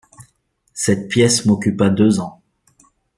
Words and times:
Cette 0.73 1.09
pièce 1.09 1.45
m'occupa 1.45 1.91
deux 1.91 2.19
ans. 2.21 2.41